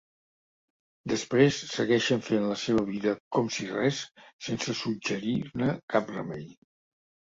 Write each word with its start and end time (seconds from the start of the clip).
Després 1.13 1.59
segueixen 1.73 2.25
fent 2.31 2.49
la 2.55 2.59
seva 2.63 2.87
vida 2.89 3.15
com 3.37 3.55
si 3.59 3.71
res 3.77 4.03
sense 4.51 4.79
suggerir-ne 4.85 5.75
cap 5.97 6.15
remei. 6.21 6.55